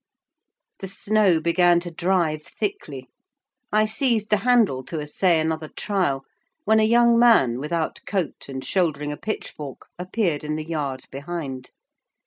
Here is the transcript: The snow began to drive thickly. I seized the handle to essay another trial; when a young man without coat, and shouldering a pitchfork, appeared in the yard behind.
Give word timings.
The 0.79 0.87
snow 0.87 1.39
began 1.39 1.79
to 1.81 1.91
drive 1.91 2.41
thickly. 2.41 3.07
I 3.71 3.85
seized 3.85 4.31
the 4.31 4.37
handle 4.37 4.83
to 4.85 4.99
essay 4.99 5.39
another 5.39 5.67
trial; 5.67 6.23
when 6.65 6.79
a 6.79 6.89
young 6.89 7.19
man 7.19 7.59
without 7.59 7.99
coat, 8.07 8.49
and 8.49 8.65
shouldering 8.65 9.11
a 9.11 9.17
pitchfork, 9.17 9.89
appeared 9.99 10.43
in 10.43 10.55
the 10.55 10.65
yard 10.65 11.05
behind. 11.11 11.69